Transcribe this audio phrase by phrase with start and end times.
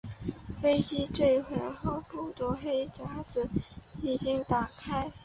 [0.63, 3.47] 飞机坠毁后不久黑匣子
[4.01, 5.11] 已经找到。